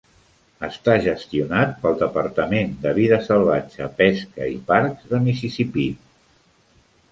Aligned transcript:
Està 0.67 0.93
gestionat 1.07 1.75
pel 1.83 1.97
Departament 1.99 2.73
de 2.87 2.95
Vida 2.99 3.21
Salvatge, 3.29 3.91
Pesca 4.01 4.49
i 4.57 4.59
Parcs 4.73 5.15
de 5.15 5.23
Mississippi. 5.29 5.89